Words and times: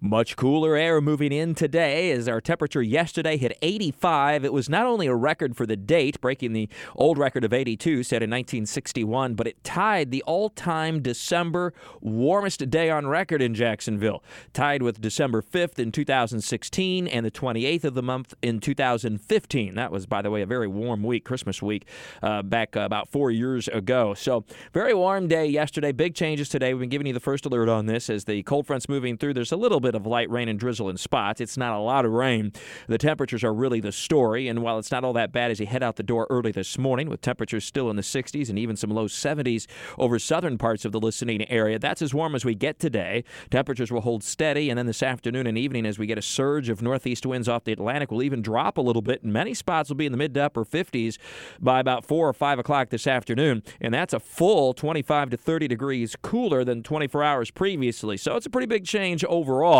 Much 0.00 0.36
cooler 0.36 0.76
air 0.76 1.00
moving 1.00 1.32
in 1.32 1.56
today 1.56 2.12
as 2.12 2.28
our 2.28 2.40
temperature 2.40 2.80
yesterday 2.80 3.36
hit 3.36 3.58
85. 3.60 4.44
It 4.44 4.52
was 4.52 4.68
not 4.68 4.86
only 4.86 5.08
a 5.08 5.14
record 5.14 5.56
for 5.56 5.66
the 5.66 5.74
date, 5.76 6.20
breaking 6.20 6.52
the 6.52 6.68
old 6.94 7.18
record 7.18 7.42
of 7.42 7.52
82 7.52 8.04
set 8.04 8.22
in 8.22 8.30
1961, 8.30 9.34
but 9.34 9.48
it 9.48 9.64
tied 9.64 10.12
the 10.12 10.22
all 10.22 10.50
time 10.50 11.02
December 11.02 11.74
warmest 12.00 12.70
day 12.70 12.90
on 12.90 13.08
record 13.08 13.42
in 13.42 13.56
Jacksonville, 13.56 14.22
tied 14.52 14.84
with 14.84 15.00
December 15.00 15.42
5th 15.42 15.80
in 15.80 15.90
2016 15.90 17.08
and 17.08 17.26
the 17.26 17.30
28th 17.32 17.82
of 17.82 17.94
the 17.94 18.02
month 18.02 18.34
in 18.40 18.60
2015. 18.60 19.74
That 19.74 19.90
was, 19.90 20.06
by 20.06 20.22
the 20.22 20.30
way, 20.30 20.42
a 20.42 20.46
very 20.46 20.68
warm 20.68 21.02
week, 21.02 21.24
Christmas 21.24 21.60
week, 21.60 21.88
uh, 22.22 22.42
back 22.42 22.76
uh, 22.76 22.82
about 22.82 23.08
four 23.08 23.32
years 23.32 23.66
ago. 23.66 24.14
So, 24.14 24.44
very 24.72 24.94
warm 24.94 25.26
day 25.26 25.46
yesterday. 25.46 25.90
Big 25.90 26.14
changes 26.14 26.48
today. 26.48 26.72
We've 26.72 26.82
been 26.82 26.88
giving 26.88 27.08
you 27.08 27.14
the 27.14 27.18
first 27.18 27.44
alert 27.46 27.68
on 27.68 27.86
this 27.86 28.08
as 28.08 28.26
the 28.26 28.44
cold 28.44 28.64
front's 28.64 28.88
moving 28.88 29.18
through. 29.18 29.34
There's 29.34 29.50
a 29.50 29.56
little 29.56 29.80
bit 29.80 29.87
bit 29.88 29.94
of 29.94 30.06
light 30.06 30.28
rain 30.28 30.50
and 30.50 30.60
drizzle 30.60 30.90
in 30.90 30.98
spots. 30.98 31.40
It's 31.40 31.56
not 31.56 31.72
a 31.72 31.78
lot 31.78 32.04
of 32.04 32.12
rain. 32.12 32.52
The 32.88 32.98
temperatures 32.98 33.42
are 33.42 33.54
really 33.54 33.80
the 33.80 33.90
story, 33.90 34.46
and 34.46 34.62
while 34.62 34.78
it's 34.78 34.90
not 34.90 35.02
all 35.02 35.14
that 35.14 35.32
bad 35.32 35.50
as 35.50 35.60
you 35.60 35.66
head 35.66 35.82
out 35.82 35.96
the 35.96 36.02
door 36.02 36.26
early 36.28 36.52
this 36.52 36.76
morning, 36.76 37.08
with 37.08 37.22
temperatures 37.22 37.64
still 37.64 37.88
in 37.88 37.96
the 37.96 38.02
60s 38.02 38.50
and 38.50 38.58
even 38.58 38.76
some 38.76 38.90
low 38.90 39.06
70s 39.06 39.66
over 39.96 40.18
southern 40.18 40.58
parts 40.58 40.84
of 40.84 40.92
the 40.92 41.00
listening 41.00 41.48
area, 41.50 41.78
that's 41.78 42.02
as 42.02 42.12
warm 42.12 42.34
as 42.34 42.44
we 42.44 42.54
get 42.54 42.78
today. 42.78 43.24
Temperatures 43.50 43.90
will 43.90 44.02
hold 44.02 44.22
steady, 44.22 44.68
and 44.68 44.78
then 44.78 44.84
this 44.84 45.02
afternoon 45.02 45.46
and 45.46 45.56
evening, 45.56 45.86
as 45.86 45.98
we 45.98 46.06
get 46.06 46.18
a 46.18 46.22
surge 46.22 46.68
of 46.68 46.82
northeast 46.82 47.24
winds 47.24 47.48
off 47.48 47.64
the 47.64 47.72
Atlantic, 47.72 48.10
will 48.10 48.22
even 48.22 48.42
drop 48.42 48.76
a 48.76 48.82
little 48.82 49.00
bit, 49.00 49.22
and 49.22 49.32
many 49.32 49.54
spots 49.54 49.88
will 49.88 49.96
be 49.96 50.04
in 50.04 50.12
the 50.12 50.18
mid 50.18 50.34
to 50.34 50.42
upper 50.44 50.66
50s 50.66 51.16
by 51.60 51.80
about 51.80 52.04
4 52.04 52.28
or 52.28 52.34
5 52.34 52.58
o'clock 52.58 52.90
this 52.90 53.06
afternoon, 53.06 53.62
and 53.80 53.94
that's 53.94 54.12
a 54.12 54.20
full 54.20 54.74
25 54.74 55.30
to 55.30 55.38
30 55.38 55.66
degrees 55.66 56.14
cooler 56.20 56.62
than 56.62 56.82
24 56.82 57.24
hours 57.24 57.50
previously. 57.50 58.18
So 58.18 58.36
it's 58.36 58.44
a 58.44 58.50
pretty 58.50 58.66
big 58.66 58.84
change 58.84 59.24
overall 59.24 59.77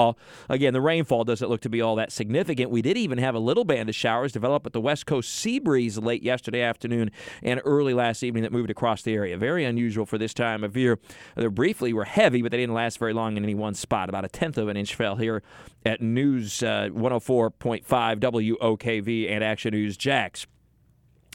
Again, 0.49 0.73
the 0.73 0.81
rainfall 0.81 1.25
doesn't 1.25 1.49
look 1.49 1.61
to 1.63 1.69
be 1.69 1.81
all 1.81 1.97
that 1.97 2.13
significant. 2.13 2.71
We 2.71 2.83
did 2.83 2.97
even 2.97 3.19
have 3.19 3.35
a 3.35 3.39
little 3.39 3.65
band 3.65 3.89
of 3.89 3.95
showers 3.95 4.33
develop 4.33 4.67
at 4.67 4.73
the 4.73 4.81
west 4.81 5.07
coast 5.07 5.33
sea 5.33 5.59
breeze 5.59 5.99
late 5.99 6.23
yesterday 6.23 6.63
afternoon 6.63 7.11
and 7.43 7.61
early 7.65 7.95
last 7.95 8.23
evening 8.23 8.43
that 8.43 8.53
moved 8.53 8.71
across 8.71 9.03
the 9.03 9.15
area. 9.15 9.37
Very 9.37 9.65
unusual 9.65 10.07
for 10.07 10.19
this 10.19 10.35
time 10.35 10.65
of 10.65 10.77
year. 10.77 10.99
They 11.37 11.47
briefly 11.47 11.93
were 11.93 12.05
heavy, 12.05 12.43
but 12.43 12.51
they 12.51 12.59
didn't 12.59 12.75
last 12.75 12.99
very 12.99 13.13
long 13.13 13.37
in 13.37 13.45
any 13.45 13.55
one 13.55 13.75
spot. 13.75 14.09
About 14.09 14.25
a 14.25 14.29
tenth 14.29 14.59
of 14.59 14.69
an 14.69 14.77
inch 14.77 14.95
fell 14.95 15.17
here 15.17 15.43
at 15.85 16.01
News 16.01 16.63
uh, 16.63 16.89
104.5 16.93 17.85
WOKV 17.87 19.31
and 19.31 19.45
Action 19.45 19.73
News 19.73 19.97
Jax. 19.97 20.47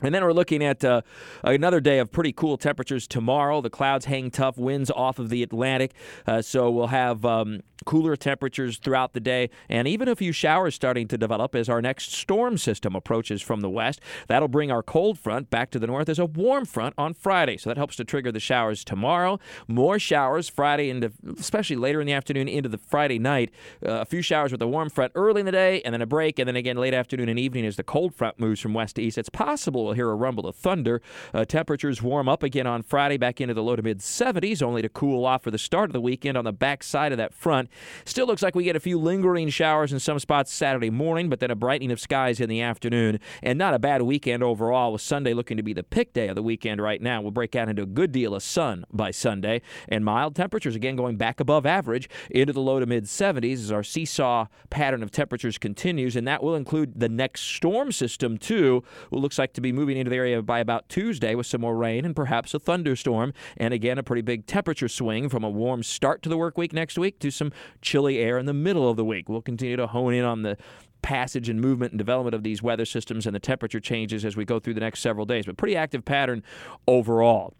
And 0.03 0.13
then 0.13 0.23
we're 0.23 0.33
looking 0.33 0.63
at 0.63 0.83
uh, 0.83 1.01
another 1.43 1.79
day 1.79 1.99
of 1.99 2.11
pretty 2.11 2.33
cool 2.33 2.57
temperatures 2.57 3.07
tomorrow. 3.07 3.61
The 3.61 3.69
clouds 3.69 4.05
hang 4.05 4.29
tough, 4.29 4.57
winds 4.57 4.91
off 4.91 5.17
of 5.17 5.29
the 5.29 5.41
Atlantic. 5.41 5.93
Uh, 6.27 6.41
so 6.41 6.69
we'll 6.69 6.87
have 6.87 7.25
um, 7.25 7.61
cooler 7.85 8.15
temperatures 8.15 8.77
throughout 8.77 9.13
the 9.13 9.19
day, 9.19 9.49
and 9.69 9.87
even 9.87 10.07
a 10.07 10.15
few 10.15 10.31
showers 10.31 10.75
starting 10.75 11.07
to 11.07 11.17
develop 11.17 11.55
as 11.55 11.69
our 11.69 11.81
next 11.81 12.13
storm 12.13 12.57
system 12.57 12.95
approaches 12.95 13.41
from 13.41 13.61
the 13.61 13.69
west. 13.69 13.99
That'll 14.27 14.47
bring 14.47 14.71
our 14.71 14.83
cold 14.83 15.19
front 15.19 15.49
back 15.49 15.71
to 15.71 15.79
the 15.79 15.87
north 15.87 16.09
as 16.09 16.19
a 16.19 16.25
warm 16.25 16.65
front 16.65 16.93
on 16.97 17.13
Friday. 17.13 17.57
So 17.57 17.69
that 17.69 17.77
helps 17.77 17.95
to 17.97 18.03
trigger 18.03 18.31
the 18.31 18.39
showers 18.39 18.83
tomorrow. 18.83 19.39
More 19.67 19.99
showers 19.99 20.49
Friday 20.49 20.89
into, 20.89 21.11
especially 21.39 21.75
later 21.75 22.01
in 22.01 22.07
the 22.07 22.13
afternoon 22.13 22.47
into 22.47 22.69
the 22.69 22.77
Friday 22.77 23.19
night. 23.19 23.51
Uh, 23.85 24.01
a 24.01 24.05
few 24.05 24.21
showers 24.21 24.51
with 24.51 24.59
the 24.59 24.67
warm 24.67 24.89
front 24.89 25.11
early 25.15 25.39
in 25.41 25.45
the 25.45 25.51
day, 25.51 25.81
and 25.83 25.93
then 25.93 26.01
a 26.01 26.05
break, 26.05 26.39
and 26.39 26.47
then 26.47 26.55
again 26.55 26.77
late 26.77 26.93
afternoon 26.93 27.29
and 27.29 27.39
evening 27.39 27.65
as 27.65 27.75
the 27.75 27.83
cold 27.83 28.13
front 28.13 28.39
moves 28.39 28.59
from 28.59 28.73
west 28.73 28.95
to 28.95 29.01
east. 29.01 29.17
It's 29.17 29.29
possible 29.29 29.92
we'll 29.93 30.07
hear 30.07 30.11
a 30.11 30.15
rumble 30.15 30.47
of 30.47 30.55
thunder. 30.55 31.01
Uh, 31.33 31.45
temperatures 31.45 32.01
warm 32.01 32.27
up 32.27 32.41
again 32.41 32.65
on 32.65 32.81
Friday, 32.81 33.17
back 33.17 33.39
into 33.39 33.53
the 33.53 33.61
low 33.61 33.75
to 33.75 33.83
mid 33.83 33.99
70s, 33.99 34.63
only 34.63 34.81
to 34.81 34.89
cool 34.89 35.23
off 35.23 35.43
for 35.43 35.51
the 35.51 35.57
start 35.57 35.89
of 35.89 35.93
the 35.93 36.01
weekend 36.01 36.35
on 36.35 36.45
the 36.45 36.51
back 36.51 36.83
side 36.83 37.11
of 37.11 37.19
that 37.19 37.33
front. 37.33 37.69
Still 38.05 38.25
looks 38.25 38.41
like 38.41 38.55
we 38.55 38.63
get 38.63 38.75
a 38.75 38.79
few 38.79 38.97
lingering 38.97 39.49
showers 39.49 39.93
in 39.93 39.99
some 39.99 40.17
spots 40.17 40.51
Saturday 40.51 40.89
morning, 40.89 41.29
but 41.29 41.39
then 41.39 41.51
a 41.51 41.55
brightening 41.55 41.91
of 41.91 41.99
skies 41.99 42.39
in 42.39 42.49
the 42.49 42.61
afternoon. 42.61 43.19
And 43.43 43.59
not 43.59 43.75
a 43.75 43.79
bad 43.79 44.01
weekend 44.01 44.41
overall, 44.41 44.93
with 44.93 45.01
Sunday 45.01 45.33
looking 45.33 45.57
to 45.57 45.63
be 45.63 45.73
the 45.73 45.83
pick 45.83 46.13
day 46.13 46.27
of 46.27 46.35
the 46.35 46.43
weekend 46.43 46.81
right 46.81 47.01
now. 47.01 47.21
We'll 47.21 47.31
break 47.31 47.55
out 47.55 47.69
into 47.69 47.83
a 47.83 47.87
good 47.87 48.11
deal 48.11 48.33
of 48.33 48.41
sun 48.41 48.85
by 48.91 49.11
Sunday, 49.11 49.61
and 49.87 50.03
mild 50.03 50.35
temperatures 50.35 50.75
again 50.75 50.95
going 50.95 51.17
back 51.17 51.39
above 51.39 51.65
average 51.67 52.09
into 52.31 52.53
the 52.53 52.61
low 52.61 52.79
to 52.79 52.85
mid 52.87 53.05
70s 53.05 53.53
as 53.53 53.71
our 53.71 53.83
seesaw 53.83 54.47
pattern 54.71 55.03
of 55.03 55.11
temperatures 55.11 55.59
continues, 55.59 56.15
and 56.15 56.27
that 56.27 56.41
will 56.41 56.55
include 56.55 56.99
the 56.99 57.09
next 57.09 57.41
storm 57.41 57.91
system 57.91 58.37
too, 58.37 58.83
who 59.11 59.17
looks 59.17 59.37
like 59.37 59.53
to 59.53 59.61
be 59.61 59.71
moving 59.73 59.97
into 59.97 60.09
the 60.09 60.15
area 60.15 60.41
by 60.41 60.59
about 60.59 60.89
Tuesday 60.89 61.35
with 61.35 61.45
some 61.45 61.61
more 61.61 61.75
rain 61.75 62.05
and 62.05 62.15
perhaps 62.15 62.53
a 62.53 62.59
thunderstorm. 62.59 63.33
And 63.57 63.73
again, 63.73 63.97
a 63.97 64.03
pretty 64.03 64.21
big 64.21 64.45
temperature 64.45 64.87
swing 64.87 65.29
from 65.29 65.43
a 65.43 65.49
warm 65.49 65.83
start 65.83 66.21
to 66.23 66.29
the 66.29 66.37
work 66.37 66.57
week 66.57 66.73
next 66.73 66.97
week 66.97 67.19
to 67.19 67.31
some 67.31 67.51
chilly 67.81 68.19
air 68.19 68.37
in 68.37 68.45
the 68.45 68.53
middle 68.53 68.89
of 68.89 68.97
the 68.97 69.05
week. 69.05 69.29
We'll 69.29 69.41
continue 69.41 69.75
to 69.75 69.87
hone 69.87 70.13
in 70.13 70.23
on 70.23 70.43
the 70.43 70.57
passage 71.01 71.49
and 71.49 71.59
movement 71.59 71.91
and 71.91 71.97
development 71.97 72.33
of 72.33 72.43
these 72.43 72.63
weather 72.63 72.85
systems 72.85 73.25
and 73.25 73.35
the 73.35 73.39
temperature 73.39 73.79
changes 73.79 74.23
as 74.25 74.37
we 74.37 74.45
go 74.45 74.59
through 74.59 74.73
the 74.73 74.79
next 74.79 75.01
several 75.01 75.25
days. 75.25 75.45
But 75.45 75.57
pretty 75.57 75.75
active 75.75 76.05
pattern 76.05 76.43
overall. 76.87 77.53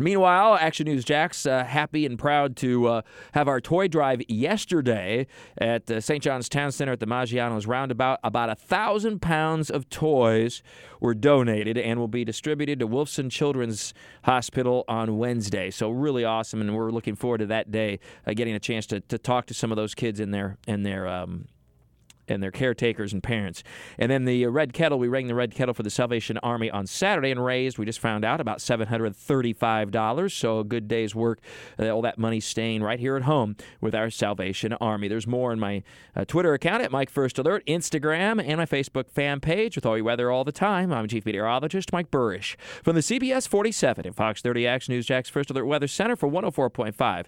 Meanwhile, 0.00 0.56
Action 0.58 0.86
News 0.86 1.04
Jax 1.04 1.44
uh, 1.44 1.62
happy 1.62 2.06
and 2.06 2.18
proud 2.18 2.56
to 2.56 2.86
uh, 2.86 3.02
have 3.32 3.48
our 3.48 3.60
toy 3.60 3.86
drive 3.86 4.22
yesterday 4.28 5.26
at 5.58 5.90
uh, 5.90 6.00
St. 6.00 6.22
John's 6.22 6.48
Town 6.48 6.72
Center 6.72 6.92
at 6.92 7.00
the 7.00 7.06
Maggiano's 7.06 7.66
Roundabout. 7.66 8.18
About 8.24 8.48
a 8.48 8.54
thousand 8.54 9.20
pounds 9.20 9.68
of 9.68 9.90
toys 9.90 10.62
were 11.00 11.12
donated 11.12 11.76
and 11.76 12.00
will 12.00 12.08
be 12.08 12.24
distributed 12.24 12.78
to 12.80 12.88
Wolfson 12.88 13.30
Children's 13.30 13.92
Hospital 14.24 14.86
on 14.88 15.18
Wednesday. 15.18 15.70
So 15.70 15.90
really 15.90 16.24
awesome, 16.24 16.62
and 16.62 16.74
we're 16.74 16.90
looking 16.90 17.14
forward 17.14 17.38
to 17.38 17.46
that 17.46 17.70
day, 17.70 18.00
uh, 18.26 18.32
getting 18.32 18.54
a 18.54 18.60
chance 18.60 18.86
to, 18.86 19.00
to 19.00 19.18
talk 19.18 19.44
to 19.46 19.54
some 19.54 19.70
of 19.70 19.76
those 19.76 19.94
kids 19.94 20.18
in 20.18 20.30
their 20.30 20.56
in 20.66 20.82
their 20.82 21.06
um, 21.06 21.46
and 22.30 22.42
their 22.42 22.50
caretakers 22.50 23.12
and 23.12 23.22
parents. 23.22 23.62
And 23.98 24.10
then 24.10 24.24
the 24.24 24.46
red 24.46 24.72
kettle, 24.72 24.98
we 24.98 25.08
rang 25.08 25.26
the 25.26 25.34
red 25.34 25.54
kettle 25.54 25.74
for 25.74 25.82
the 25.82 25.90
Salvation 25.90 26.38
Army 26.38 26.70
on 26.70 26.86
Saturday 26.86 27.30
and 27.30 27.44
raised, 27.44 27.78
we 27.78 27.84
just 27.84 27.98
found 27.98 28.24
out, 28.24 28.40
about 28.40 28.58
$735. 28.58 30.32
So 30.32 30.60
a 30.60 30.64
good 30.64 30.88
day's 30.88 31.14
work. 31.14 31.40
Uh, 31.78 31.90
all 31.90 32.02
that 32.02 32.18
money 32.18 32.40
staying 32.40 32.82
right 32.82 33.00
here 33.00 33.16
at 33.16 33.22
home 33.22 33.56
with 33.80 33.94
our 33.94 34.10
Salvation 34.10 34.72
Army. 34.74 35.08
There's 35.08 35.26
more 35.26 35.52
in 35.52 35.60
my 35.60 35.82
uh, 36.14 36.24
Twitter 36.24 36.54
account 36.54 36.82
at 36.82 36.90
Mike 36.90 37.10
First 37.10 37.38
Alert, 37.38 37.64
Instagram, 37.66 38.42
and 38.42 38.58
my 38.58 38.66
Facebook 38.66 39.10
fan 39.10 39.40
page 39.40 39.76
with 39.76 39.84
all 39.84 39.96
your 39.96 40.04
weather 40.04 40.30
all 40.30 40.44
the 40.44 40.52
time. 40.52 40.92
I'm 40.92 41.08
Chief 41.08 41.26
Meteorologist 41.26 41.92
Mike 41.92 42.10
Buresh 42.10 42.56
from 42.82 42.94
the 42.94 43.02
CBS 43.02 43.48
47 43.48 44.06
and 44.06 44.16
Fox 44.16 44.42
30 44.42 44.66
Action 44.66 44.94
News 44.94 45.06
Jax 45.06 45.28
First 45.28 45.50
Alert 45.50 45.66
Weather 45.66 45.88
Center 45.88 46.16
for 46.16 46.28
104.5 46.28 47.26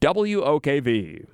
WOKV. 0.00 1.26